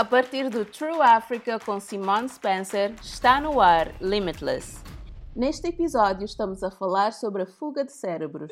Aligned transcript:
A 0.00 0.04
partir 0.04 0.48
do 0.48 0.64
True 0.64 1.02
Africa 1.02 1.58
com 1.58 1.78
Simone 1.78 2.26
Spencer, 2.26 2.94
está 3.02 3.38
no 3.38 3.60
ar 3.60 3.94
Limitless. 4.00 4.78
Neste 5.36 5.68
episódio 5.68 6.24
estamos 6.24 6.62
a 6.62 6.70
falar 6.70 7.12
sobre 7.12 7.42
a 7.42 7.46
fuga 7.46 7.84
de 7.84 7.92
cérebros. 7.92 8.50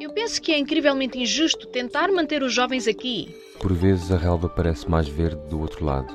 Eu 0.00 0.12
penso 0.12 0.42
que 0.42 0.50
é 0.50 0.58
incrivelmente 0.58 1.16
injusto 1.16 1.68
tentar 1.68 2.10
manter 2.10 2.42
os 2.42 2.52
jovens 2.52 2.88
aqui. 2.88 3.32
Por 3.60 3.72
vezes 3.72 4.10
a 4.10 4.16
relva 4.16 4.48
parece 4.48 4.90
mais 4.90 5.06
verde 5.06 5.40
do 5.48 5.60
outro 5.60 5.84
lado. 5.84 6.12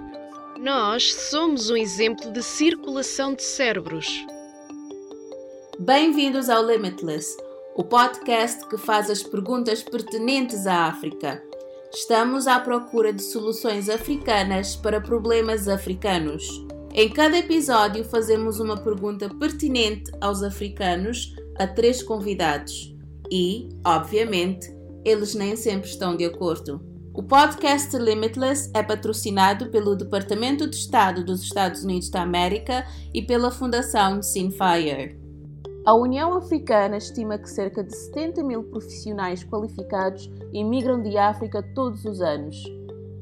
Nós 0.59 1.13
somos 1.13 1.69
um 1.69 1.77
exemplo 1.77 2.29
de 2.33 2.43
circulação 2.43 3.33
de 3.33 3.43
cérebros. 3.43 4.09
Bem-vindos 5.79 6.49
ao 6.49 6.61
Limitless, 6.61 7.37
o 7.73 7.85
podcast 7.85 8.67
que 8.67 8.77
faz 8.77 9.09
as 9.09 9.23
perguntas 9.23 9.81
pertinentes 9.81 10.67
à 10.67 10.87
África. 10.87 11.41
Estamos 11.95 12.47
à 12.47 12.59
procura 12.59 13.13
de 13.13 13.21
soluções 13.21 13.87
africanas 13.87 14.75
para 14.75 14.99
problemas 14.99 15.67
africanos. 15.67 16.43
Em 16.91 17.07
cada 17.07 17.37
episódio, 17.37 18.03
fazemos 18.03 18.59
uma 18.59 18.75
pergunta 18.75 19.29
pertinente 19.29 20.11
aos 20.19 20.41
africanos 20.41 21.35
a 21.55 21.67
três 21.67 22.01
convidados 22.01 22.95
e, 23.31 23.69
obviamente, 23.85 24.75
eles 25.05 25.35
nem 25.35 25.55
sempre 25.55 25.87
estão 25.87 26.17
de 26.17 26.25
acordo. 26.25 26.81
O 27.13 27.21
podcast 27.21 27.95
Limitless 27.95 28.71
é 28.73 28.81
patrocinado 28.81 29.69
pelo 29.69 29.95
Departamento 29.95 30.67
de 30.67 30.75
Estado 30.75 31.23
dos 31.23 31.43
Estados 31.43 31.83
Unidos 31.83 32.09
da 32.09 32.23
América 32.23 32.87
e 33.13 33.21
pela 33.21 33.51
Fundação 33.51 34.23
Sinfire. 34.23 35.22
A 35.85 35.93
União 35.93 36.33
Africana 36.37 36.95
estima 36.95 37.37
que 37.37 37.49
cerca 37.49 37.83
de 37.83 37.93
70 37.93 38.41
mil 38.41 38.63
profissionais 38.63 39.43
qualificados 39.43 40.31
imigram 40.53 41.01
de 41.01 41.17
África 41.17 41.61
todos 41.75 42.05
os 42.05 42.21
anos. 42.21 42.55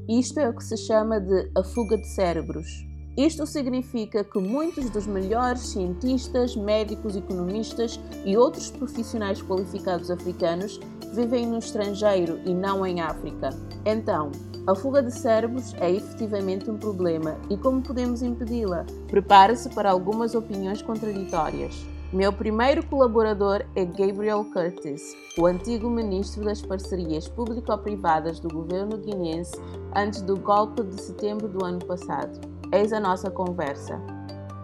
Isto 0.08 0.38
é 0.38 0.48
o 0.48 0.54
que 0.54 0.62
se 0.62 0.76
chama 0.76 1.18
de 1.18 1.50
a 1.56 1.64
fuga 1.64 1.98
de 1.98 2.06
cérebros. 2.06 2.68
Isto 3.16 3.48
significa 3.48 4.22
que 4.22 4.38
muitos 4.38 4.88
dos 4.90 5.08
melhores 5.08 5.60
cientistas, 5.72 6.54
médicos, 6.54 7.16
economistas 7.16 7.98
e 8.24 8.36
outros 8.36 8.70
profissionais 8.70 9.42
qualificados 9.42 10.08
africanos 10.08 10.78
vivem 11.12 11.44
no 11.48 11.58
estrangeiro 11.58 12.38
e 12.44 12.54
não 12.54 12.86
em 12.86 13.00
África. 13.00 13.50
Então, 13.84 14.30
a 14.68 14.74
fuga 14.76 15.02
de 15.02 15.10
cérebros 15.10 15.74
é 15.80 15.90
efetivamente 15.90 16.70
um 16.70 16.78
problema 16.78 17.36
e 17.50 17.56
como 17.56 17.82
podemos 17.82 18.22
impedi-la? 18.22 18.86
Prepare-se 19.08 19.68
para 19.70 19.90
algumas 19.90 20.36
opiniões 20.36 20.80
contraditórias. 20.80 21.91
Meu 22.12 22.30
primeiro 22.30 22.84
colaborador 22.84 23.64
é 23.74 23.86
Gabriel 23.86 24.44
Curtis, 24.52 25.16
o 25.38 25.46
antigo 25.46 25.88
ministro 25.88 26.44
das 26.44 26.60
parcerias 26.60 27.26
público-privadas 27.26 28.38
do 28.38 28.50
governo 28.50 28.98
guineense 28.98 29.56
antes 29.96 30.20
do 30.20 30.36
golpe 30.36 30.82
de 30.82 31.00
setembro 31.00 31.48
do 31.48 31.64
ano 31.64 31.78
passado. 31.78 32.38
Eis 32.70 32.92
a 32.92 33.00
nossa 33.00 33.30
conversa. 33.30 33.98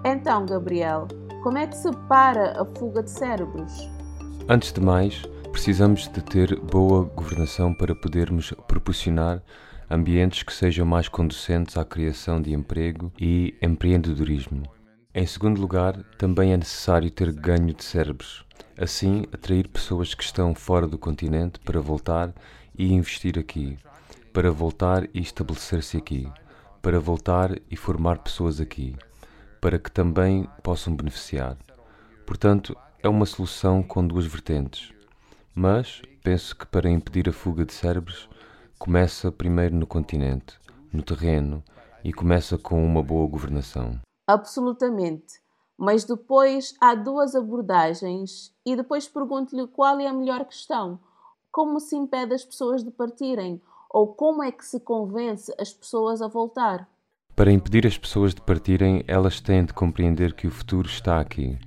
Então, 0.04 0.44
Gabriel, 0.44 1.08
como 1.42 1.56
é 1.56 1.66
que 1.66 1.74
se 1.74 1.90
para 2.06 2.60
a 2.60 2.66
fuga 2.66 3.02
de 3.02 3.10
cérebros? 3.10 3.88
Antes 4.46 4.70
de 4.70 4.82
mais, 4.82 5.22
precisamos 5.50 6.06
de 6.06 6.22
ter 6.22 6.54
boa 6.60 7.04
governação 7.04 7.72
para 7.72 7.94
podermos 7.94 8.52
proporcionar 8.66 9.42
ambientes 9.90 10.42
que 10.42 10.52
sejam 10.52 10.84
mais 10.84 11.08
conducentes 11.08 11.78
à 11.78 11.84
criação 11.84 12.42
de 12.42 12.52
emprego 12.52 13.10
e 13.18 13.56
empreendedorismo. 13.62 14.64
Em 15.18 15.26
segundo 15.26 15.60
lugar, 15.60 16.00
também 16.16 16.52
é 16.52 16.56
necessário 16.56 17.10
ter 17.10 17.32
ganho 17.32 17.74
de 17.74 17.82
cérebros, 17.82 18.46
assim 18.80 19.24
atrair 19.32 19.66
pessoas 19.66 20.14
que 20.14 20.22
estão 20.22 20.54
fora 20.54 20.86
do 20.86 20.96
continente 20.96 21.58
para 21.58 21.80
voltar 21.80 22.32
e 22.72 22.92
investir 22.92 23.36
aqui, 23.36 23.76
para 24.32 24.52
voltar 24.52 25.08
e 25.12 25.20
estabelecer-se 25.20 25.96
aqui, 25.96 26.30
para 26.80 27.00
voltar 27.00 27.58
e 27.68 27.76
formar 27.76 28.18
pessoas 28.18 28.60
aqui, 28.60 28.94
para 29.60 29.76
que 29.76 29.90
também 29.90 30.48
possam 30.62 30.94
beneficiar. 30.94 31.56
Portanto, 32.24 32.76
é 33.02 33.08
uma 33.08 33.26
solução 33.26 33.82
com 33.82 34.06
duas 34.06 34.24
vertentes. 34.24 34.92
Mas 35.52 36.00
penso 36.22 36.54
que 36.54 36.64
para 36.64 36.88
impedir 36.88 37.28
a 37.28 37.32
fuga 37.32 37.64
de 37.64 37.72
cérebros, 37.72 38.28
começa 38.78 39.32
primeiro 39.32 39.74
no 39.74 39.84
continente, 39.84 40.54
no 40.92 41.02
terreno, 41.02 41.60
e 42.04 42.12
começa 42.12 42.56
com 42.56 42.86
uma 42.86 43.02
boa 43.02 43.28
governação. 43.28 43.98
Absolutamente. 44.28 45.40
Mas 45.74 46.04
depois 46.04 46.74
há 46.78 46.94
duas 46.94 47.34
abordagens 47.34 48.54
e 48.66 48.76
depois 48.76 49.08
pergunto-lhe 49.08 49.66
qual 49.68 49.98
é 49.98 50.06
a 50.06 50.12
melhor 50.12 50.44
questão. 50.44 51.00
Como 51.50 51.80
se 51.80 51.96
impede 51.96 52.34
as 52.34 52.44
pessoas 52.44 52.84
de 52.84 52.90
partirem? 52.90 53.58
Ou 53.88 54.08
como 54.08 54.42
é 54.42 54.52
que 54.52 54.66
se 54.66 54.80
convence 54.80 55.50
as 55.58 55.72
pessoas 55.72 56.20
a 56.20 56.28
voltar? 56.28 56.86
Para 57.34 57.50
impedir 57.50 57.86
as 57.86 57.96
pessoas 57.96 58.34
de 58.34 58.42
partirem, 58.42 59.02
elas 59.08 59.40
têm 59.40 59.64
de 59.64 59.72
compreender 59.72 60.34
que 60.34 60.46
o 60.46 60.50
futuro 60.50 60.86
está 60.86 61.18
aqui. 61.20 61.58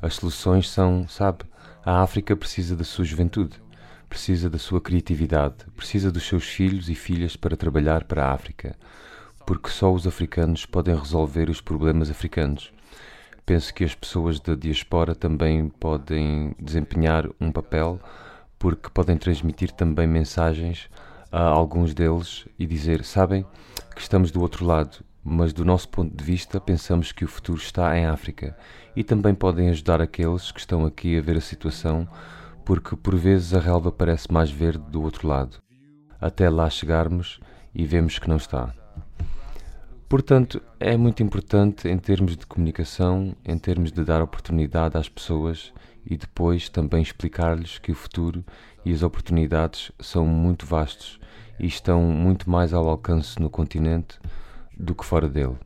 As 0.00 0.16
soluções 0.16 0.68
são, 0.68 1.06
sabe, 1.06 1.44
a 1.84 2.02
África 2.02 2.34
precisa 2.34 2.74
da 2.74 2.82
sua 2.82 3.04
juventude, 3.04 3.62
precisa 4.08 4.50
da 4.50 4.58
sua 4.58 4.80
criatividade, 4.80 5.66
precisa 5.76 6.10
dos 6.10 6.26
seus 6.26 6.44
filhos 6.44 6.88
e 6.88 6.96
filhas 6.96 7.36
para 7.36 7.56
trabalhar 7.56 8.04
para 8.04 8.26
a 8.26 8.32
África 8.32 8.76
porque 9.46 9.68
só 9.68 9.92
os 9.92 10.06
africanos 10.06 10.66
podem 10.66 10.94
resolver 10.96 11.50
os 11.50 11.60
problemas 11.60 12.10
africanos. 12.10 12.72
Penso 13.44 13.74
que 13.74 13.84
as 13.84 13.94
pessoas 13.94 14.38
da 14.38 14.54
diaspora 14.54 15.14
também 15.14 15.68
podem 15.68 16.54
desempenhar 16.60 17.28
um 17.40 17.50
papel, 17.50 18.00
porque 18.58 18.88
podem 18.88 19.16
transmitir 19.16 19.72
também 19.72 20.06
mensagens 20.06 20.88
a 21.30 21.42
alguns 21.42 21.92
deles 21.92 22.46
e 22.58 22.66
dizer: 22.66 23.04
sabem 23.04 23.44
que 23.94 24.00
estamos 24.00 24.30
do 24.30 24.40
outro 24.40 24.64
lado, 24.64 24.98
mas 25.24 25.52
do 25.52 25.64
nosso 25.64 25.88
ponto 25.88 26.16
de 26.16 26.22
vista 26.22 26.60
pensamos 26.60 27.10
que 27.10 27.24
o 27.24 27.28
futuro 27.28 27.58
está 27.58 27.96
em 27.98 28.06
África. 28.06 28.56
E 28.94 29.02
também 29.02 29.34
podem 29.34 29.70
ajudar 29.70 30.00
aqueles 30.00 30.52
que 30.52 30.60
estão 30.60 30.84
aqui 30.84 31.18
a 31.18 31.20
ver 31.20 31.36
a 31.36 31.40
situação, 31.40 32.06
porque 32.64 32.94
por 32.94 33.16
vezes 33.16 33.54
a 33.54 33.60
relva 33.60 33.90
parece 33.90 34.30
mais 34.30 34.50
verde 34.50 34.84
do 34.90 35.02
outro 35.02 35.26
lado. 35.26 35.56
Até 36.20 36.48
lá 36.48 36.70
chegarmos 36.70 37.40
e 37.74 37.84
vemos 37.84 38.18
que 38.18 38.28
não 38.28 38.36
está. 38.36 38.81
Portanto, 40.12 40.60
é 40.78 40.94
muito 40.94 41.22
importante 41.22 41.88
em 41.88 41.96
termos 41.96 42.36
de 42.36 42.46
comunicação, 42.46 43.34
em 43.42 43.56
termos 43.56 43.90
de 43.90 44.04
dar 44.04 44.20
oportunidade 44.20 44.98
às 44.98 45.08
pessoas 45.08 45.72
e 46.04 46.18
depois 46.18 46.68
também 46.68 47.00
explicar-lhes 47.00 47.78
que 47.78 47.90
o 47.90 47.94
futuro 47.94 48.44
e 48.84 48.92
as 48.92 49.02
oportunidades 49.02 49.90
são 49.98 50.26
muito 50.26 50.66
vastos 50.66 51.18
e 51.58 51.64
estão 51.64 52.02
muito 52.02 52.50
mais 52.50 52.74
ao 52.74 52.86
alcance 52.90 53.40
no 53.40 53.48
continente 53.48 54.20
do 54.76 54.94
que 54.94 55.02
fora 55.02 55.30
dele. 55.30 55.56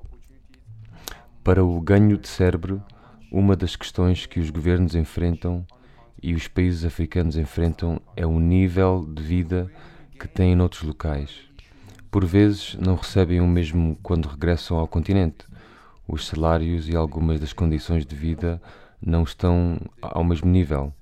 Para 1.43 1.65
o 1.65 1.81
ganho 1.81 2.17
de 2.17 2.29
cérebro, 2.29 2.81
uma 3.33 3.57
das 3.57 3.75
questões 3.75 4.27
que 4.27 4.39
os 4.39 4.51
governos 4.51 4.95
enfrentam 4.95 5.67
e 6.23 6.35
os 6.35 6.47
países 6.47 6.85
africanos 6.85 7.37
enfrentam 7.37 8.01
é 8.15 8.25
o 8.25 8.39
nível 8.39 9.05
de 9.13 9.25
vida 9.25 9.69
que 10.21 10.29
têm 10.29 10.55
noutros 10.55 10.85
locais 10.85 11.47
por 12.17 12.25
vezes 12.25 12.75
não 12.81 12.95
recebem 12.95 13.43
o 13.43 13.47
mesmo 13.47 13.95
quando 14.03 14.27
regressam 14.27 14.79
ao 14.79 14.89
continente. 14.89 15.45
Os 16.09 16.27
salários 16.27 16.89
e 16.89 16.97
algumas 16.97 17.39
das 17.39 17.53
condições 17.53 18.07
de 18.07 18.17
vida 18.17 18.59
não 19.03 19.23
estão 19.23 19.79
ao 20.01 20.25
mesmo 20.25 20.51
nível. 20.51 20.95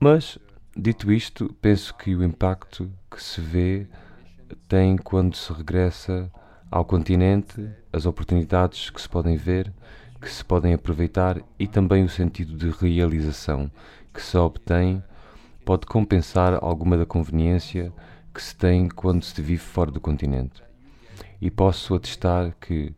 Mas, 0.00 0.36
dito 0.76 1.12
isto, 1.12 1.54
penso 1.62 1.94
que 1.94 2.16
o 2.16 2.24
impacto 2.24 2.90
que 3.08 3.22
se 3.22 3.40
vê 3.40 3.86
tem 4.66 4.96
quando 4.96 5.36
se 5.36 5.52
regressa 5.52 6.28
ao 6.68 6.84
continente, 6.84 7.70
as 7.92 8.04
oportunidades 8.04 8.90
que 8.90 9.00
se 9.00 9.08
podem 9.08 9.36
ver, 9.36 9.72
que 10.20 10.28
se 10.28 10.44
podem 10.44 10.74
aproveitar 10.74 11.40
e 11.56 11.68
também 11.68 12.02
o 12.02 12.08
sentido 12.08 12.56
de 12.56 12.68
realização 12.68 13.70
que 14.12 14.20
se 14.20 14.36
obtém 14.36 15.04
pode 15.64 15.86
compensar 15.86 16.58
alguma 16.60 16.98
da 16.98 17.06
conveniência 17.06 17.92
que 18.32 18.42
se 18.42 18.56
tem 18.56 18.88
quando 18.88 19.24
se 19.24 19.40
vive 19.40 19.62
fora 19.62 19.90
do 19.90 20.00
continente. 20.00 20.62
E 21.40 21.50
posso 21.50 21.94
atestar 21.94 22.54
que, 22.60 22.94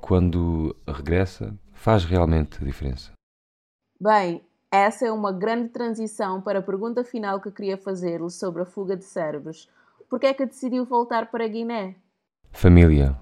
quando 0.00 0.74
regressa, 0.86 1.54
faz 1.72 2.04
realmente 2.04 2.58
a 2.60 2.64
diferença. 2.64 3.12
Bem, 4.00 4.42
essa 4.70 5.06
é 5.06 5.12
uma 5.12 5.32
grande 5.32 5.68
transição 5.68 6.40
para 6.40 6.60
a 6.60 6.62
pergunta 6.62 7.04
final 7.04 7.40
que 7.40 7.50
queria 7.50 7.76
fazer-lhe 7.76 8.30
sobre 8.30 8.62
a 8.62 8.64
fuga 8.64 8.96
de 8.96 9.04
cérebros. 9.04 9.68
Por 10.08 10.18
que 10.18 10.26
é 10.26 10.34
que 10.34 10.46
decidiu 10.46 10.84
voltar 10.84 11.30
para 11.30 11.46
Guiné? 11.46 11.96
Família. 12.50 13.16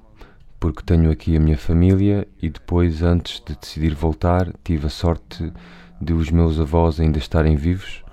Porque 0.58 0.82
tenho 0.82 1.10
aqui 1.10 1.36
a 1.36 1.40
minha 1.40 1.56
família 1.56 2.28
e 2.40 2.48
depois, 2.50 3.02
antes 3.02 3.40
de 3.40 3.56
decidir 3.56 3.94
voltar, 3.94 4.52
tive 4.62 4.86
a 4.86 4.90
sorte 4.90 5.52
de 6.00 6.12
os 6.12 6.30
meus 6.30 6.60
avós 6.60 7.00
ainda 7.00 7.18
estarem 7.18 7.56
vivos. 7.56 8.04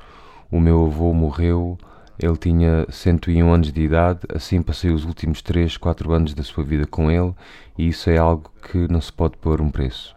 O 0.51 0.59
meu 0.59 0.85
avô 0.85 1.13
morreu 1.13 1.77
ele 2.19 2.37
tinha 2.37 2.85
101 2.89 3.51
anos 3.51 3.71
de 3.71 3.81
idade, 3.81 4.21
assim 4.33 4.61
passei 4.61 4.91
os 4.91 5.05
últimos 5.05 5.41
3, 5.41 5.77
4 5.77 6.11
anos 6.11 6.33
da 6.33 6.43
sua 6.43 6.63
vida 6.63 6.85
com 6.87 7.11
ele, 7.11 7.33
e 7.77 7.87
isso 7.87 8.09
é 8.09 8.17
algo 8.17 8.51
que 8.71 8.91
não 8.91 8.99
se 8.99 9.13
pode 9.13 9.37
pôr 9.37 9.61
um 9.61 9.69
preço. 9.69 10.15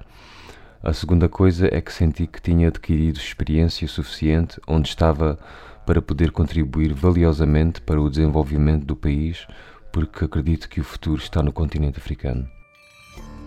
A 0.83 0.95
segunda 0.95 1.29
coisa 1.29 1.69
é 1.71 1.81
que 1.81 1.93
senti 1.93 2.27
que 2.27 2.41
tinha 2.41 2.69
adquirido 2.69 3.19
experiência 3.19 3.87
suficiente 3.87 4.59
onde 4.67 4.89
estava 4.89 5.39
para 5.85 6.01
poder 6.01 6.31
contribuir 6.31 6.95
valiosamente 6.95 7.83
para 7.83 8.01
o 8.01 8.09
desenvolvimento 8.09 8.87
do 8.87 8.97
país, 8.97 9.47
porque 9.93 10.25
acredito 10.25 10.69
que 10.69 10.81
o 10.81 10.85
futuro 10.85 11.21
está 11.21 11.43
no 11.43 11.53
continente 11.53 11.99
africano. 11.99 12.49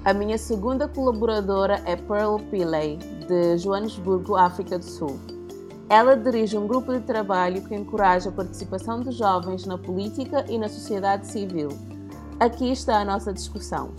A 0.06 0.14
minha 0.14 0.38
segunda 0.38 0.88
colaboradora 0.88 1.82
é 1.86 1.96
Pearl 1.96 2.36
Pillay, 2.52 3.00
de 3.28 3.58
Joanesburgo, 3.58 4.36
África 4.36 4.78
do 4.78 4.84
Sul. 4.84 5.18
Ela 5.96 6.18
dirige 6.18 6.58
um 6.58 6.66
grupo 6.66 6.92
de 6.92 7.02
trabalho 7.02 7.64
que 7.68 7.76
encoraja 7.76 8.30
a 8.30 8.34
participação 8.34 9.02
de 9.02 9.12
jovens 9.12 9.64
na 9.64 9.78
política 9.78 10.44
e 10.50 10.58
na 10.58 10.68
sociedade 10.68 11.28
civil. 11.28 11.70
Aqui 12.40 12.72
está 12.72 13.00
a 13.00 13.06
nossa 13.06 13.32
discussão. 13.32 13.94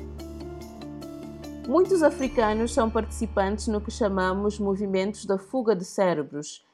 Muitos 1.68 2.02
africanos 2.02 2.74
são 2.74 2.90
participantes 2.90 3.68
no 3.68 3.80
que 3.80 3.92
chamamos 3.92 4.58
movimentos 4.58 5.24
da 5.24 5.38
fuga 5.38 5.76
de 5.76 5.84
cérebros. 5.84 6.66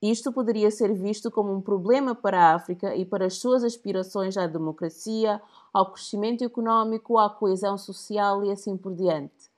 Isto 0.00 0.30
poderia 0.30 0.70
ser 0.70 0.94
visto 0.94 1.28
como 1.28 1.52
um 1.52 1.60
problema 1.60 2.14
para 2.14 2.40
a 2.40 2.54
África 2.54 2.94
e 2.94 3.04
para 3.04 3.26
as 3.26 3.34
suas 3.34 3.64
aspirações 3.64 4.36
à 4.36 4.46
democracia, 4.46 5.42
ao 5.74 5.90
crescimento 5.90 6.44
económico, 6.44 7.18
à 7.18 7.28
coesão 7.28 7.76
social 7.76 8.44
e 8.44 8.52
assim 8.52 8.76
por 8.76 8.94
diante. 8.94 9.50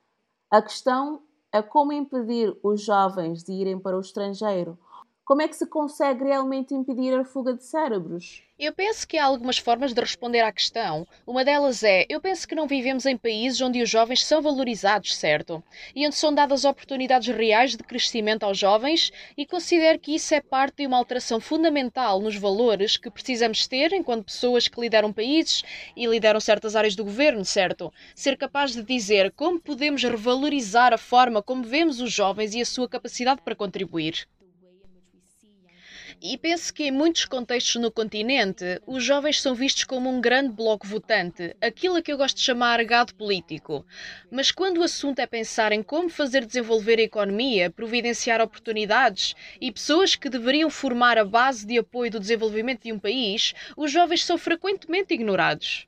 A 0.49 0.63
questão 0.63 1.21
é 1.53 1.61
como 1.61 1.93
impedir 1.93 2.57
os 2.63 2.81
jovens 2.81 3.43
de 3.43 3.51
irem 3.51 3.77
para 3.77 3.95
o 3.95 4.01
estrangeiro 4.01 4.79
como 5.31 5.43
é 5.43 5.47
que 5.47 5.55
se 5.55 5.65
consegue 5.65 6.25
realmente 6.25 6.73
impedir 6.73 7.17
a 7.17 7.23
fuga 7.23 7.53
de 7.53 7.63
cérebros? 7.63 8.43
Eu 8.59 8.73
penso 8.73 9.07
que 9.07 9.17
há 9.17 9.23
algumas 9.23 9.57
formas 9.57 9.93
de 9.93 10.01
responder 10.01 10.41
à 10.41 10.51
questão. 10.51 11.07
Uma 11.25 11.45
delas 11.45 11.83
é: 11.83 12.05
eu 12.09 12.19
penso 12.19 12.45
que 12.45 12.53
não 12.53 12.67
vivemos 12.67 13.05
em 13.05 13.15
países 13.15 13.61
onde 13.61 13.81
os 13.81 13.89
jovens 13.89 14.25
são 14.25 14.41
valorizados, 14.41 15.15
certo? 15.15 15.63
E 15.95 16.05
onde 16.05 16.15
são 16.15 16.33
dadas 16.33 16.65
oportunidades 16.65 17.33
reais 17.33 17.77
de 17.77 17.83
crescimento 17.85 18.43
aos 18.43 18.57
jovens, 18.57 19.09
e 19.37 19.45
considero 19.45 19.97
que 19.99 20.15
isso 20.15 20.35
é 20.35 20.41
parte 20.41 20.79
de 20.79 20.85
uma 20.85 20.97
alteração 20.97 21.39
fundamental 21.39 22.19
nos 22.19 22.35
valores 22.35 22.97
que 22.97 23.09
precisamos 23.09 23.65
ter 23.65 23.93
enquanto 23.93 24.25
pessoas 24.25 24.67
que 24.67 24.81
lideram 24.81 25.13
países 25.13 25.63
e 25.95 26.07
lideram 26.07 26.41
certas 26.41 26.75
áreas 26.75 26.93
do 26.93 27.05
governo, 27.05 27.45
certo? 27.45 27.89
Ser 28.13 28.35
capaz 28.35 28.73
de 28.73 28.83
dizer 28.83 29.31
como 29.31 29.61
podemos 29.61 30.03
revalorizar 30.03 30.93
a 30.93 30.97
forma 30.97 31.41
como 31.41 31.63
vemos 31.63 32.01
os 32.01 32.11
jovens 32.11 32.53
e 32.53 32.59
a 32.59 32.65
sua 32.65 32.89
capacidade 32.89 33.41
para 33.41 33.55
contribuir. 33.55 34.27
E 36.23 36.37
penso 36.37 36.71
que 36.71 36.83
em 36.83 36.91
muitos 36.91 37.25
contextos 37.25 37.81
no 37.81 37.89
continente, 37.89 38.79
os 38.85 39.03
jovens 39.03 39.41
são 39.41 39.55
vistos 39.55 39.85
como 39.85 40.07
um 40.07 40.21
grande 40.21 40.53
bloco 40.53 40.85
votante, 40.85 41.55
aquilo 41.59 41.95
a 41.95 42.01
que 42.03 42.13
eu 42.13 42.17
gosto 42.17 42.35
de 42.37 42.43
chamar 42.43 42.83
gado 42.85 43.15
político. 43.15 43.83
Mas 44.29 44.51
quando 44.51 44.77
o 44.77 44.83
assunto 44.83 45.17
é 45.17 45.25
pensar 45.25 45.71
em 45.71 45.81
como 45.81 46.09
fazer 46.09 46.45
desenvolver 46.45 46.99
a 46.99 47.01
economia, 47.01 47.71
providenciar 47.71 48.39
oportunidades 48.39 49.33
e 49.59 49.71
pessoas 49.71 50.15
que 50.15 50.29
deveriam 50.29 50.69
formar 50.69 51.17
a 51.17 51.25
base 51.25 51.65
de 51.65 51.79
apoio 51.79 52.11
do 52.11 52.19
desenvolvimento 52.19 52.83
de 52.83 52.93
um 52.93 52.99
país, 52.99 53.55
os 53.75 53.91
jovens 53.91 54.23
são 54.23 54.37
frequentemente 54.37 55.15
ignorados. 55.15 55.87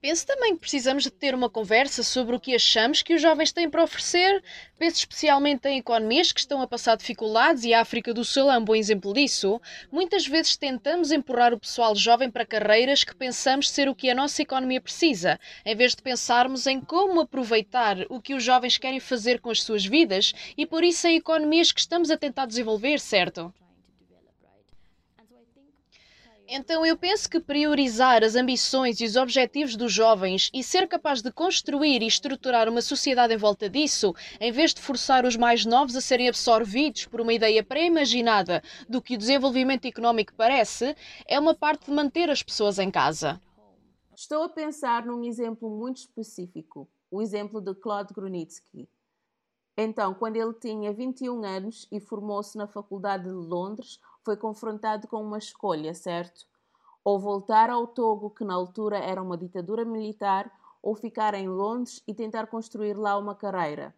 Penso 0.00 0.26
também 0.26 0.54
que 0.54 0.60
precisamos 0.60 1.04
de 1.04 1.10
ter 1.10 1.34
uma 1.34 1.48
conversa 1.48 2.02
sobre 2.02 2.36
o 2.36 2.40
que 2.40 2.54
achamos 2.54 3.02
que 3.02 3.14
os 3.14 3.22
jovens 3.22 3.50
têm 3.50 3.68
para 3.68 3.82
oferecer. 3.82 4.42
Penso 4.78 4.98
especialmente 4.98 5.66
em 5.68 5.78
economias 5.78 6.32
que 6.32 6.40
estão 6.40 6.60
a 6.60 6.66
passar 6.66 6.96
dificuldades 6.96 7.64
e 7.64 7.72
a 7.72 7.80
África 7.80 8.12
do 8.12 8.24
Sul 8.24 8.50
é 8.50 8.58
um 8.58 8.64
bom 8.64 8.74
exemplo 8.74 9.14
disso. 9.14 9.60
Muitas 9.90 10.26
vezes 10.26 10.56
tentamos 10.56 11.10
empurrar 11.10 11.54
o 11.54 11.58
pessoal 11.58 11.96
jovem 11.96 12.30
para 12.30 12.44
carreiras 12.44 13.04
que 13.04 13.16
pensamos 13.16 13.70
ser 13.70 13.88
o 13.88 13.94
que 13.94 14.10
a 14.10 14.14
nossa 14.14 14.42
economia 14.42 14.80
precisa, 14.80 15.40
em 15.64 15.74
vez 15.74 15.94
de 15.94 16.02
pensarmos 16.02 16.66
em 16.66 16.80
como 16.80 17.22
aproveitar 17.22 17.96
o 18.10 18.20
que 18.20 18.34
os 18.34 18.44
jovens 18.44 18.76
querem 18.76 19.00
fazer 19.00 19.40
com 19.40 19.50
as 19.50 19.62
suas 19.62 19.84
vidas 19.84 20.34
e 20.56 20.66
por 20.66 20.84
isso 20.84 21.06
em 21.06 21.16
economias 21.16 21.72
que 21.72 21.80
estamos 21.80 22.10
a 22.10 22.18
tentar 22.18 22.46
desenvolver, 22.46 23.00
certo? 23.00 23.52
Então 26.48 26.86
eu 26.86 26.96
penso 26.96 27.28
que 27.28 27.40
priorizar 27.40 28.22
as 28.22 28.36
ambições 28.36 29.00
e 29.00 29.04
os 29.04 29.16
objetivos 29.16 29.74
dos 29.74 29.92
jovens 29.92 30.48
e 30.54 30.62
ser 30.62 30.86
capaz 30.86 31.20
de 31.20 31.32
construir 31.32 32.02
e 32.02 32.06
estruturar 32.06 32.68
uma 32.68 32.80
sociedade 32.80 33.34
em 33.34 33.36
volta 33.36 33.68
disso, 33.68 34.14
em 34.40 34.52
vez 34.52 34.72
de 34.72 34.80
forçar 34.80 35.24
os 35.24 35.36
mais 35.36 35.66
novos 35.66 35.96
a 35.96 36.00
serem 36.00 36.28
absorvidos 36.28 37.06
por 37.06 37.20
uma 37.20 37.32
ideia 37.32 37.64
pré-imaginada 37.64 38.62
do 38.88 39.02
que 39.02 39.16
o 39.16 39.18
desenvolvimento 39.18 39.86
económico 39.86 40.34
parece, 40.36 40.94
é 41.26 41.38
uma 41.38 41.54
parte 41.54 41.86
de 41.86 41.92
manter 41.92 42.30
as 42.30 42.44
pessoas 42.44 42.78
em 42.78 42.92
casa. 42.92 43.40
Estou 44.14 44.44
a 44.44 44.48
pensar 44.48 45.04
num 45.04 45.24
exemplo 45.24 45.68
muito 45.68 45.96
específico, 45.96 46.88
o 47.10 47.20
exemplo 47.20 47.60
de 47.60 47.74
Claude 47.74 48.14
Grunitzky. 48.14 48.88
Então, 49.76 50.14
quando 50.14 50.36
ele 50.36 50.54
tinha 50.54 50.92
21 50.92 51.44
anos 51.44 51.86
e 51.92 52.00
formou-se 52.00 52.56
na 52.56 52.66
Faculdade 52.66 53.24
de 53.24 53.30
Londres, 53.30 54.00
foi 54.26 54.36
confrontado 54.36 55.06
com 55.06 55.22
uma 55.22 55.38
escolha, 55.38 55.94
certo? 55.94 56.46
Ou 57.04 57.16
voltar 57.16 57.70
ao 57.70 57.86
Togo, 57.86 58.28
que 58.28 58.44
na 58.44 58.54
altura 58.54 58.98
era 58.98 59.22
uma 59.22 59.38
ditadura 59.38 59.84
militar, 59.84 60.50
ou 60.82 60.96
ficar 60.96 61.32
em 61.34 61.48
Londres 61.48 62.02
e 62.08 62.12
tentar 62.12 62.48
construir 62.48 62.94
lá 62.94 63.16
uma 63.16 63.36
carreira. 63.36 63.94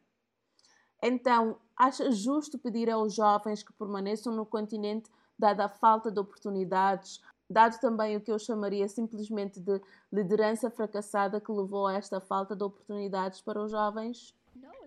Então, 1.02 1.56
acha 1.74 2.10
justo 2.12 2.58
pedir 2.58 2.90
aos 2.90 3.14
jovens 3.14 3.62
que 3.62 3.72
permaneçam 3.72 4.34
no 4.34 4.44
continente, 4.44 5.10
dada 5.38 5.64
a 5.64 5.68
falta 5.68 6.10
de 6.10 6.20
oportunidades, 6.20 7.22
dado 7.48 7.80
também 7.80 8.14
o 8.14 8.20
que 8.20 8.30
eu 8.30 8.38
chamaria 8.38 8.86
simplesmente 8.86 9.58
de 9.58 9.80
liderança 10.12 10.70
fracassada 10.70 11.40
que 11.40 11.50
levou 11.50 11.86
a 11.86 11.94
esta 11.94 12.20
falta 12.20 12.54
de 12.54 12.64
oportunidades 12.64 13.40
para 13.40 13.62
os 13.62 13.70
jovens? 13.70 14.37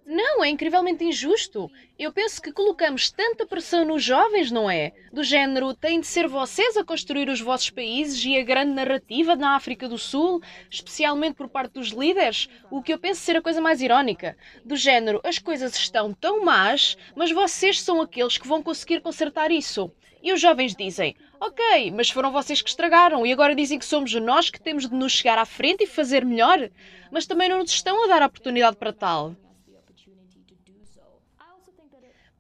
Não, 0.06 0.44
é 0.44 0.50
incrivelmente 0.50 1.03
injusto. 1.03 1.71
Eu 1.98 2.12
penso 2.12 2.42
que 2.42 2.51
colocamos 2.51 3.12
tanta 3.12 3.45
pressão 3.45 3.86
nos 3.86 4.03
jovens, 4.03 4.51
não 4.51 4.69
é? 4.69 4.92
Do 5.13 5.24
género, 5.24 5.75
têm 5.75 6.00
de 6.00 6.07
ser 6.07 6.27
vocês 6.27 6.75
a 6.75 6.83
construir 6.83 7.30
os 7.30 7.39
vossos 7.39 7.69
países 7.69 8.24
e 8.25 8.36
a 8.36 8.44
grande 8.44 8.71
narrativa 8.71 9.36
na 9.36 9.56
África 9.56 9.88
do 9.88 10.00
Sul, 10.00 10.42
especialmente 10.69 11.36
por 11.36 11.48
parte 11.48 11.74
dos 11.74 11.89
líderes, 11.89 12.50
o 12.71 12.81
que 12.81 12.92
eu 12.92 12.98
penso 12.98 13.21
ser 13.21 13.38
a 13.38 13.42
coisa 13.42 13.62
mais 13.62 13.81
irónica. 13.81 14.36
Do 14.65 14.75
género, 14.75 15.21
as 15.24 15.38
coisas 15.38 15.75
estão 15.75 16.13
tão 16.13 16.44
más, 16.44 16.97
mas 17.15 17.31
vocês 17.31 17.80
são 17.80 18.01
aqueles 18.01 18.38
que 18.38 18.47
vão 18.47 18.63
conseguir 18.63 19.01
consertar 19.01 19.51
isso. 19.51 19.92
E 20.24 20.33
os 20.33 20.42
jovens 20.42 20.75
dizem: 20.75 21.15
Ok, 21.39 21.92
mas 21.92 22.09
foram 22.09 22.31
vocês 22.31 22.62
que 22.62 22.69
estragaram 22.69 23.25
e 23.25 23.31
agora 23.31 23.56
dizem 23.56 23.77
que 23.77 23.86
somos 23.86 24.13
nós 24.15 24.50
que 24.50 24.62
temos 24.62 24.89
de 24.89 24.95
nos 24.95 25.12
chegar 25.12 25.38
à 25.38 25.45
frente 25.45 25.83
e 25.83 25.88
fazer 25.88 26.25
melhor? 26.25 26.69
Mas 27.12 27.27
também 27.27 27.50
não 27.50 27.59
nos 27.59 27.71
estão 27.71 28.04
a 28.04 28.07
dar 28.07 28.24
a 28.24 28.27
oportunidade 28.27 28.77
para 28.77 28.92
tal. 28.94 29.36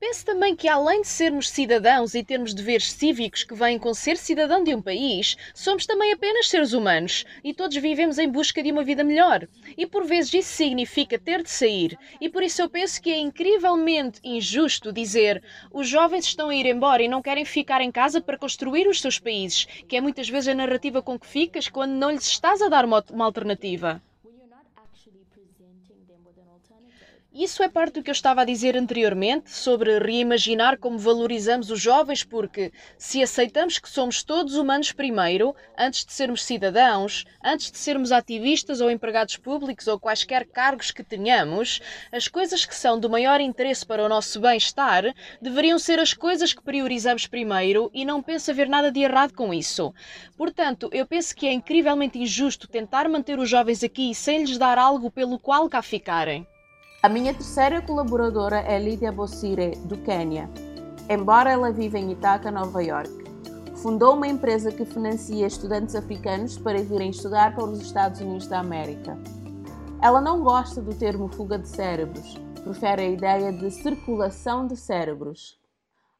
Penso 0.01 0.25
também 0.25 0.55
que, 0.55 0.67
além 0.67 1.01
de 1.01 1.07
sermos 1.07 1.47
cidadãos 1.47 2.15
e 2.15 2.23
termos 2.23 2.55
deveres 2.55 2.91
cívicos 2.91 3.43
que 3.43 3.53
vêm 3.53 3.77
com 3.77 3.93
ser 3.93 4.17
cidadão 4.17 4.63
de 4.63 4.73
um 4.73 4.81
país, 4.81 5.37
somos 5.53 5.85
também 5.85 6.11
apenas 6.11 6.49
seres 6.49 6.73
humanos 6.73 7.23
e 7.43 7.53
todos 7.53 7.77
vivemos 7.77 8.17
em 8.17 8.27
busca 8.27 8.63
de 8.63 8.71
uma 8.71 8.83
vida 8.83 9.03
melhor. 9.03 9.47
E 9.77 9.85
por 9.85 10.03
vezes 10.03 10.33
isso 10.33 10.53
significa 10.53 11.19
ter 11.19 11.43
de 11.43 11.51
sair. 11.51 11.99
E 12.19 12.27
por 12.27 12.41
isso 12.41 12.63
eu 12.63 12.67
penso 12.67 12.99
que 12.99 13.11
é 13.11 13.19
incrivelmente 13.19 14.19
injusto 14.23 14.91
dizer 14.91 15.43
os 15.71 15.87
jovens 15.87 16.25
estão 16.25 16.49
a 16.49 16.55
ir 16.55 16.65
embora 16.65 17.03
e 17.03 17.07
não 17.07 17.21
querem 17.21 17.45
ficar 17.45 17.79
em 17.79 17.91
casa 17.91 18.19
para 18.19 18.39
construir 18.39 18.87
os 18.87 18.99
seus 18.99 19.19
países, 19.19 19.65
que 19.87 19.95
é 19.95 20.01
muitas 20.01 20.27
vezes 20.27 20.47
a 20.47 20.55
narrativa 20.55 21.03
com 21.03 21.19
que 21.19 21.27
ficas 21.27 21.69
quando 21.69 21.91
não 21.91 22.09
lhes 22.09 22.25
estás 22.25 22.59
a 22.63 22.69
dar 22.69 22.85
uma, 22.85 23.05
uma 23.11 23.25
alternativa. 23.25 24.01
Isso 27.33 27.63
é 27.63 27.69
parte 27.69 27.93
do 27.93 28.03
que 28.03 28.09
eu 28.09 28.13
estava 28.13 28.41
a 28.41 28.45
dizer 28.45 28.75
anteriormente 28.75 29.49
sobre 29.51 29.97
reimaginar 29.99 30.77
como 30.77 30.99
valorizamos 30.99 31.71
os 31.71 31.79
jovens, 31.79 32.25
porque 32.25 32.73
se 32.97 33.23
aceitamos 33.23 33.79
que 33.79 33.87
somos 33.87 34.21
todos 34.21 34.55
humanos 34.55 34.91
primeiro, 34.91 35.55
antes 35.77 36.03
de 36.03 36.11
sermos 36.11 36.43
cidadãos, 36.43 37.23
antes 37.41 37.71
de 37.71 37.77
sermos 37.77 38.11
ativistas 38.11 38.81
ou 38.81 38.91
empregados 38.91 39.37
públicos 39.37 39.87
ou 39.87 39.97
quaisquer 39.97 40.45
cargos 40.45 40.91
que 40.91 41.05
tenhamos, 41.05 41.79
as 42.11 42.27
coisas 42.27 42.65
que 42.65 42.75
são 42.75 42.99
do 42.99 43.09
maior 43.09 43.39
interesse 43.39 43.85
para 43.85 44.03
o 44.03 44.09
nosso 44.09 44.41
bem-estar 44.41 45.15
deveriam 45.41 45.79
ser 45.79 45.99
as 45.99 46.13
coisas 46.13 46.51
que 46.51 46.61
priorizamos 46.61 47.27
primeiro 47.27 47.89
e 47.93 48.03
não 48.03 48.21
penso 48.21 48.51
haver 48.51 48.67
nada 48.67 48.91
de 48.91 48.99
errado 48.99 49.33
com 49.33 49.53
isso. 49.53 49.93
Portanto, 50.35 50.89
eu 50.91 51.05
penso 51.05 51.33
que 51.33 51.47
é 51.47 51.53
incrivelmente 51.53 52.19
injusto 52.19 52.67
tentar 52.67 53.07
manter 53.07 53.39
os 53.39 53.49
jovens 53.49 53.85
aqui 53.85 54.13
sem 54.13 54.39
lhes 54.39 54.57
dar 54.57 54.77
algo 54.77 55.09
pelo 55.09 55.39
qual 55.39 55.69
cá 55.69 55.81
ficarem. 55.81 56.45
A 57.03 57.09
minha 57.09 57.33
terceira 57.33 57.81
colaboradora 57.81 58.59
é 58.59 58.77
Lídia 58.77 59.11
Bossire, 59.11 59.75
do 59.85 59.97
Quênia. 59.97 60.47
Embora 61.09 61.49
ela 61.49 61.71
viva 61.71 61.97
em 61.97 62.11
Ithaca, 62.11 62.51
Nova 62.51 62.79
York, 62.83 63.09
fundou 63.77 64.13
uma 64.13 64.27
empresa 64.27 64.71
que 64.71 64.85
financia 64.85 65.47
estudantes 65.47 65.95
africanos 65.95 66.59
para 66.59 66.83
virem 66.83 67.09
estudar 67.09 67.55
para 67.55 67.63
os 67.63 67.81
Estados 67.81 68.21
Unidos 68.21 68.45
da 68.45 68.59
América. 68.59 69.17
Ela 69.99 70.21
não 70.21 70.43
gosta 70.43 70.79
do 70.79 70.93
termo 70.93 71.27
fuga 71.27 71.57
de 71.57 71.67
cérebros, 71.67 72.35
prefere 72.63 73.01
a 73.01 73.09
ideia 73.09 73.51
de 73.51 73.71
circulação 73.71 74.67
de 74.67 74.77
cérebros. 74.77 75.57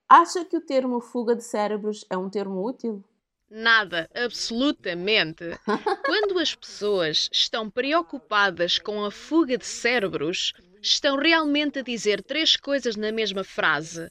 Acha 0.10 0.44
que 0.44 0.58
o 0.58 0.66
termo 0.66 1.00
fuga 1.00 1.36
de 1.36 1.44
cérebros 1.44 2.04
é 2.10 2.18
um 2.18 2.28
termo 2.28 2.66
útil? 2.66 3.04
Nada, 3.48 4.10
absolutamente. 4.16 5.44
Quando 6.08 6.40
as 6.40 6.56
pessoas 6.56 7.30
estão 7.32 7.70
preocupadas 7.70 8.80
com 8.80 9.06
a 9.06 9.12
fuga 9.12 9.58
de 9.58 9.66
cérebros, 9.66 10.54
estão 10.82 11.16
realmente 11.16 11.80
a 11.80 11.84
dizer 11.84 12.24
três 12.24 12.56
coisas 12.58 12.96
na 12.96 13.12
mesma 13.12 13.44
frase. 13.44 14.10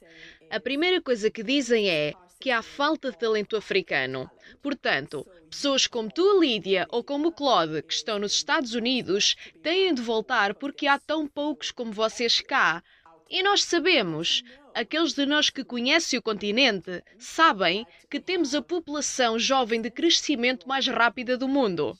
A 0.50 0.60
primeira 0.60 1.00
coisa 1.00 1.30
que 1.30 1.42
dizem 1.42 1.88
é: 1.88 2.12
que 2.40 2.50
há 2.50 2.62
falta 2.62 3.10
de 3.10 3.18
talento 3.18 3.54
africano. 3.54 4.28
Portanto, 4.62 5.26
pessoas 5.50 5.86
como 5.86 6.10
tu, 6.10 6.40
Lídia, 6.40 6.86
ou 6.88 7.04
como 7.04 7.28
o 7.28 7.32
Claude, 7.32 7.82
que 7.82 7.92
estão 7.92 8.18
nos 8.18 8.32
Estados 8.32 8.74
Unidos, 8.74 9.36
têm 9.62 9.92
de 9.92 10.00
voltar 10.00 10.54
porque 10.54 10.86
há 10.86 10.98
tão 10.98 11.28
poucos 11.28 11.70
como 11.70 11.92
vocês 11.92 12.40
cá. 12.40 12.82
E 13.28 13.42
nós 13.42 13.62
sabemos, 13.62 14.42
aqueles 14.74 15.12
de 15.12 15.26
nós 15.26 15.50
que 15.50 15.62
conhecem 15.62 16.18
o 16.18 16.22
continente, 16.22 17.02
sabem 17.18 17.86
que 18.10 18.18
temos 18.18 18.54
a 18.54 18.62
população 18.62 19.38
jovem 19.38 19.80
de 19.80 19.90
crescimento 19.90 20.66
mais 20.66 20.86
rápida 20.86 21.36
do 21.36 21.46
mundo. 21.46 21.96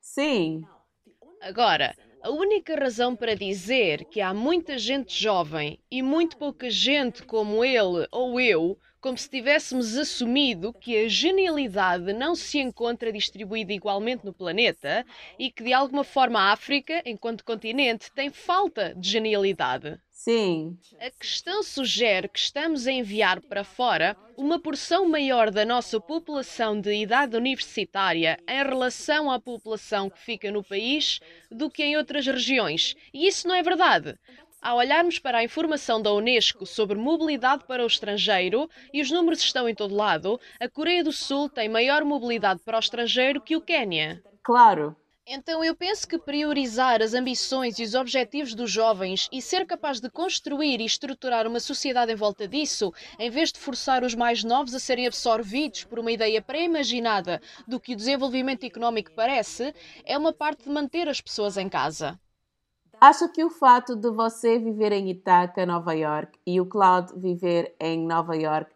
Sim. 0.00 0.62
Agora, 1.40 1.94
a 2.20 2.30
única 2.30 2.74
razão 2.74 3.14
para 3.14 3.34
dizer 3.34 4.04
que 4.06 4.20
há 4.20 4.34
muita 4.34 4.76
gente 4.78 5.20
jovem 5.20 5.78
e 5.90 6.02
muito 6.02 6.36
pouca 6.36 6.68
gente 6.70 7.22
como 7.22 7.64
ele 7.64 8.06
ou 8.10 8.40
eu, 8.40 8.78
como 9.08 9.16
se 9.16 9.30
tivéssemos 9.30 9.96
assumido 9.96 10.70
que 10.70 10.94
a 10.94 11.08
genialidade 11.08 12.12
não 12.12 12.34
se 12.34 12.58
encontra 12.58 13.10
distribuída 13.10 13.72
igualmente 13.72 14.22
no 14.22 14.34
planeta 14.34 15.02
e 15.38 15.50
que 15.50 15.64
de 15.64 15.72
alguma 15.72 16.04
forma 16.04 16.38
a 16.38 16.52
África, 16.52 17.00
enquanto 17.06 17.42
continente, 17.42 18.12
tem 18.12 18.28
falta 18.28 18.94
de 18.94 19.08
genialidade. 19.08 19.98
Sim. 20.10 20.76
A 21.00 21.10
questão 21.10 21.62
sugere 21.62 22.28
que 22.28 22.38
estamos 22.38 22.86
a 22.86 22.92
enviar 22.92 23.40
para 23.40 23.64
fora 23.64 24.14
uma 24.36 24.60
porção 24.60 25.08
maior 25.08 25.50
da 25.50 25.64
nossa 25.64 25.98
população 25.98 26.78
de 26.78 26.92
idade 26.92 27.34
universitária 27.34 28.38
em 28.46 28.62
relação 28.62 29.30
à 29.30 29.40
população 29.40 30.10
que 30.10 30.20
fica 30.20 30.50
no 30.50 30.62
país 30.62 31.18
do 31.50 31.70
que 31.70 31.82
em 31.82 31.96
outras 31.96 32.26
regiões. 32.26 32.94
E 33.14 33.26
isso 33.26 33.48
não 33.48 33.54
é 33.54 33.62
verdade. 33.62 34.18
Ao 34.60 34.78
olharmos 34.78 35.20
para 35.20 35.38
a 35.38 35.44
informação 35.44 36.02
da 36.02 36.12
Unesco 36.12 36.66
sobre 36.66 36.98
mobilidade 36.98 37.64
para 37.64 37.84
o 37.84 37.86
estrangeiro, 37.86 38.68
e 38.92 39.00
os 39.00 39.08
números 39.08 39.38
estão 39.38 39.68
em 39.68 39.74
todo 39.74 39.94
lado, 39.94 40.40
a 40.58 40.68
Coreia 40.68 41.04
do 41.04 41.12
Sul 41.12 41.48
tem 41.48 41.68
maior 41.68 42.04
mobilidade 42.04 42.60
para 42.64 42.76
o 42.76 42.80
estrangeiro 42.80 43.40
que 43.40 43.56
o 43.56 43.60
Quênia. 43.60 44.20
Claro. 44.42 44.96
Então 45.24 45.62
eu 45.62 45.76
penso 45.76 46.08
que 46.08 46.18
priorizar 46.18 47.00
as 47.02 47.14
ambições 47.14 47.78
e 47.78 47.84
os 47.84 47.94
objetivos 47.94 48.52
dos 48.52 48.70
jovens 48.70 49.28
e 49.30 49.40
ser 49.40 49.64
capaz 49.64 50.00
de 50.00 50.10
construir 50.10 50.80
e 50.80 50.86
estruturar 50.86 51.46
uma 51.46 51.60
sociedade 51.60 52.10
em 52.10 52.16
volta 52.16 52.48
disso, 52.48 52.92
em 53.16 53.30
vez 53.30 53.52
de 53.52 53.60
forçar 53.60 54.02
os 54.02 54.14
mais 54.14 54.42
novos 54.42 54.74
a 54.74 54.80
serem 54.80 55.06
absorvidos 55.06 55.84
por 55.84 56.00
uma 56.00 56.10
ideia 56.10 56.42
pré-imaginada 56.42 57.40
do 57.66 57.78
que 57.78 57.92
o 57.92 57.96
desenvolvimento 57.96 58.64
económico 58.64 59.12
parece, 59.12 59.72
é 60.04 60.18
uma 60.18 60.32
parte 60.32 60.64
de 60.64 60.70
manter 60.70 61.08
as 61.08 61.20
pessoas 61.20 61.56
em 61.56 61.68
casa. 61.68 62.18
Acho 63.00 63.28
que 63.28 63.44
o 63.44 63.50
fato 63.50 63.94
de 63.94 64.10
você 64.10 64.58
viver 64.58 64.90
em 64.90 65.10
Itaca, 65.10 65.64
Nova 65.64 65.92
York, 65.92 66.36
e 66.44 66.60
o 66.60 66.66
Cloud 66.66 67.12
viver 67.16 67.76
em 67.78 68.04
Nova 68.04 68.34
York 68.34 68.74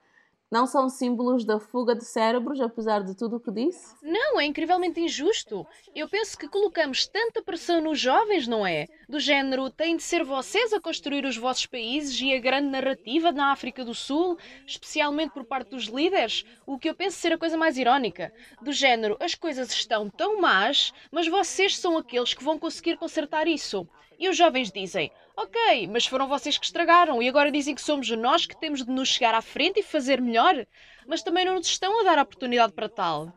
não 0.52 0.66
são 0.66 0.88
símbolos 0.90 1.46
da 1.46 1.58
fuga 1.58 1.94
de 1.94 2.04
cérebros, 2.04 2.60
apesar 2.60 3.02
de 3.02 3.16
tudo 3.16 3.36
o 3.36 3.40
que 3.40 3.50
disse? 3.50 3.94
Não, 4.02 4.38
é 4.38 4.44
incrivelmente 4.44 5.00
injusto. 5.00 5.66
Eu 5.94 6.06
penso 6.10 6.36
que 6.36 6.46
colocamos 6.46 7.06
tanta 7.06 7.42
pressão 7.42 7.80
nos 7.80 7.98
jovens, 7.98 8.46
não 8.46 8.66
é? 8.66 8.86
Do 9.08 9.18
género, 9.18 9.70
têm 9.70 9.96
de 9.96 10.02
ser 10.02 10.22
vocês 10.22 10.74
a 10.74 10.80
construir 10.80 11.24
os 11.24 11.38
vossos 11.38 11.64
países 11.64 12.20
e 12.20 12.34
a 12.34 12.38
grande 12.38 12.68
narrativa 12.68 13.32
na 13.32 13.50
África 13.50 13.82
do 13.82 13.94
Sul, 13.94 14.36
especialmente 14.66 15.32
por 15.32 15.44
parte 15.44 15.70
dos 15.70 15.84
líderes, 15.84 16.44
o 16.66 16.78
que 16.78 16.90
eu 16.90 16.94
penso 16.94 17.16
ser 17.16 17.32
a 17.32 17.38
coisa 17.38 17.56
mais 17.56 17.78
irónica. 17.78 18.30
Do 18.60 18.72
género, 18.72 19.16
as 19.20 19.34
coisas 19.34 19.72
estão 19.72 20.10
tão 20.10 20.38
más, 20.38 20.92
mas 21.10 21.26
vocês 21.26 21.78
são 21.78 21.96
aqueles 21.96 22.34
que 22.34 22.44
vão 22.44 22.58
conseguir 22.58 22.98
consertar 22.98 23.48
isso. 23.48 23.88
E 24.22 24.28
os 24.28 24.36
jovens 24.36 24.70
dizem: 24.70 25.10
Ok, 25.36 25.88
mas 25.88 26.06
foram 26.06 26.28
vocês 26.28 26.56
que 26.56 26.64
estragaram 26.64 27.20
e 27.20 27.28
agora 27.28 27.50
dizem 27.50 27.74
que 27.74 27.82
somos 27.82 28.08
nós 28.10 28.46
que 28.46 28.56
temos 28.56 28.84
de 28.84 28.90
nos 28.92 29.08
chegar 29.08 29.34
à 29.34 29.42
frente 29.42 29.80
e 29.80 29.82
fazer 29.82 30.20
melhor? 30.20 30.64
Mas 31.08 31.24
também 31.24 31.44
não 31.44 31.56
nos 31.56 31.66
estão 31.66 32.00
a 32.00 32.04
dar 32.04 32.18
a 32.20 32.22
oportunidade 32.22 32.72
para 32.72 32.88
tal. 32.88 33.32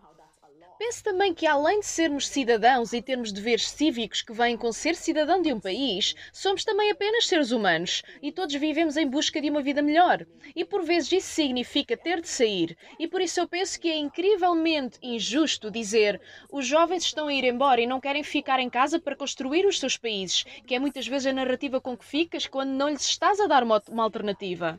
Penso 0.78 1.02
também 1.06 1.34
que, 1.34 1.48
além 1.48 1.80
de 1.80 1.86
sermos 1.86 2.28
cidadãos 2.28 2.92
e 2.92 3.02
termos 3.02 3.32
deveres 3.32 3.70
cívicos 3.70 4.22
que 4.22 4.34
vêm 4.34 4.58
com 4.58 4.74
ser 4.74 4.94
cidadão 4.94 5.42
de 5.42 5.54
um 5.54 5.60
país, 5.60 6.14
somos 6.34 6.66
também 6.66 6.92
apenas 6.92 7.28
seres 7.28 7.52
humanos 7.52 8.04
e 8.22 8.30
todos 8.30 8.54
vivemos 8.56 8.98
em 8.98 9.08
busca 9.08 9.40
de 9.40 9.50
uma 9.50 9.62
vida 9.62 9.82
melhor. 9.82 10.26
E 10.54 10.66
por 10.66 10.84
vezes 10.84 11.14
isso 11.14 11.30
significa 11.30 11.96
ter 11.96 12.20
de 12.20 12.28
sair. 12.28 12.78
E 13.00 13.08
por 13.08 13.22
isso 13.22 13.40
eu 13.40 13.48
penso 13.48 13.80
que 13.80 13.90
é 13.90 13.96
incrivelmente 13.98 15.00
injusto 15.02 15.72
dizer 15.72 16.20
os 16.52 16.68
jovens 16.68 17.04
estão 17.04 17.28
a 17.28 17.34
ir 17.34 17.46
embora 17.46 17.80
e 17.80 17.88
não 17.88 18.02
querem 18.02 18.24
ficar 18.24 18.60
em 18.60 18.70
casa 18.70 19.00
para 19.00 19.16
construir 19.16 19.66
os 19.66 19.80
seus 19.80 19.96
países, 19.96 20.44
que 20.68 20.76
é 20.76 20.80
muitas 20.80 21.08
vezes 21.08 21.28
a 21.28 21.34
narrativa 21.34 21.80
com 21.80 21.96
que 21.96 22.04
ficas 22.04 22.48
quando 22.48 22.72
não 22.72 22.90
lhes 22.90 23.06
estás 23.06 23.40
a 23.40 23.48
dar 23.48 23.64
uma, 23.64 23.82
uma 23.88 24.04
alternativa. 24.04 24.78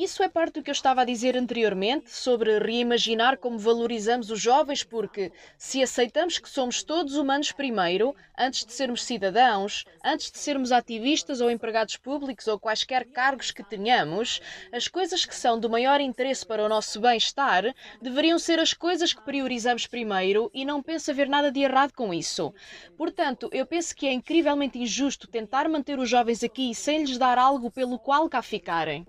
Isso 0.00 0.22
é 0.22 0.30
parte 0.30 0.54
do 0.54 0.62
que 0.62 0.70
eu 0.70 0.72
estava 0.72 1.02
a 1.02 1.04
dizer 1.04 1.36
anteriormente 1.36 2.10
sobre 2.10 2.58
reimaginar 2.58 3.36
como 3.36 3.58
valorizamos 3.58 4.30
os 4.30 4.40
jovens, 4.40 4.82
porque 4.82 5.30
se 5.58 5.82
aceitamos 5.82 6.38
que 6.38 6.48
somos 6.48 6.82
todos 6.82 7.16
humanos 7.16 7.52
primeiro, 7.52 8.16
antes 8.38 8.64
de 8.64 8.72
sermos 8.72 9.04
cidadãos, 9.04 9.84
antes 10.02 10.30
de 10.30 10.38
sermos 10.38 10.72
ativistas 10.72 11.42
ou 11.42 11.50
empregados 11.50 11.98
públicos 11.98 12.48
ou 12.48 12.58
quaisquer 12.58 13.04
cargos 13.10 13.50
que 13.50 13.62
tenhamos, 13.62 14.40
as 14.72 14.88
coisas 14.88 15.26
que 15.26 15.36
são 15.36 15.60
do 15.60 15.68
maior 15.68 16.00
interesse 16.00 16.46
para 16.46 16.64
o 16.64 16.68
nosso 16.70 16.98
bem-estar 16.98 17.64
deveriam 18.00 18.38
ser 18.38 18.58
as 18.58 18.72
coisas 18.72 19.12
que 19.12 19.20
priorizamos 19.20 19.86
primeiro 19.86 20.50
e 20.54 20.64
não 20.64 20.82
penso 20.82 21.10
haver 21.10 21.28
nada 21.28 21.52
de 21.52 21.60
errado 21.60 21.92
com 21.92 22.14
isso. 22.14 22.54
Portanto, 22.96 23.50
eu 23.52 23.66
penso 23.66 23.94
que 23.94 24.06
é 24.06 24.14
incrivelmente 24.14 24.78
injusto 24.78 25.28
tentar 25.28 25.68
manter 25.68 25.98
os 25.98 26.08
jovens 26.08 26.42
aqui 26.42 26.74
sem 26.74 27.00
lhes 27.04 27.18
dar 27.18 27.36
algo 27.36 27.70
pelo 27.70 27.98
qual 27.98 28.30
cá 28.30 28.40
ficarem. 28.40 29.06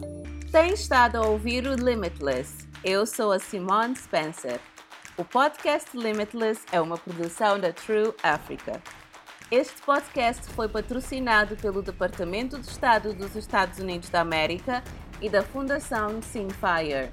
Tem 0.55 0.71
estado 0.71 1.17
a 1.17 1.27
ouvir 1.27 1.67
o 1.67 1.75
Limitless. 1.75 2.65
Eu 2.81 3.05
sou 3.05 3.33
a 3.33 3.39
Simone 3.39 3.93
Spencer. 3.93 4.57
O 5.17 5.25
podcast 5.25 5.89
Limitless 5.93 6.61
é 6.71 6.79
uma 6.79 6.97
produção 6.97 7.59
da 7.59 7.73
True 7.73 8.13
Africa. 8.23 8.81
Este 9.51 9.81
podcast 9.81 10.47
foi 10.53 10.69
patrocinado 10.69 11.57
pelo 11.57 11.81
Departamento 11.81 12.57
de 12.57 12.69
Estado 12.69 13.13
dos 13.13 13.35
Estados 13.35 13.79
Unidos 13.79 14.07
da 14.07 14.21
América 14.21 14.81
e 15.21 15.29
da 15.29 15.43
Fundação 15.43 16.21
Simfire. 16.21 17.11